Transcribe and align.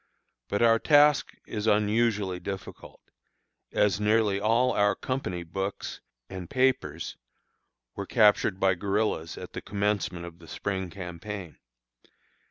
But 0.47 0.63
our 0.63 0.79
task 0.79 1.31
is 1.45 1.67
unusually 1.67 2.39
difficult, 2.39 3.01
as 3.71 3.99
nearly 3.99 4.39
all 4.39 4.71
our 4.71 4.95
company 4.95 5.43
books 5.43 6.01
and 6.27 6.49
papers 6.49 7.17
were 7.95 8.07
captured 8.07 8.59
by 8.59 8.73
guerillas 8.73 9.37
at 9.37 9.53
the 9.53 9.61
commencement 9.61 10.25
of 10.25 10.39
the 10.39 10.47
spring 10.47 10.89
campaign. 10.89 11.59